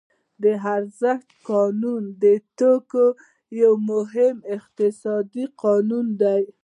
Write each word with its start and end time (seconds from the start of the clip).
د 0.43 0.45
ارزښت 0.75 1.27
قانون 1.49 2.03
د 2.23 2.25
توکو 2.59 3.05
یو 3.61 3.73
مهم 3.89 4.35
اقتصادي 4.55 5.45
قانون 5.63 6.07
دی 6.21 6.41